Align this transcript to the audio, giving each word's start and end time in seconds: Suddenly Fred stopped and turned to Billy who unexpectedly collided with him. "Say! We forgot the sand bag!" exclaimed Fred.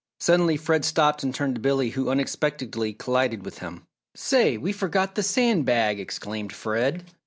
Suddenly 0.19 0.57
Fred 0.57 0.83
stopped 0.83 1.21
and 1.21 1.29
turned 1.31 1.53
to 1.53 1.61
Billy 1.61 1.91
who 1.91 2.09
unexpectedly 2.09 2.91
collided 2.91 3.45
with 3.45 3.59
him. 3.59 3.85
"Say! 4.15 4.57
We 4.57 4.73
forgot 4.73 5.13
the 5.13 5.21
sand 5.21 5.63
bag!" 5.67 5.99
exclaimed 5.99 6.51
Fred. 6.53 7.05